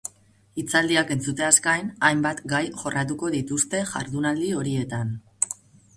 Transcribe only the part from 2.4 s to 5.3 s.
jai jorratuko dituzte jardunaldi horietan.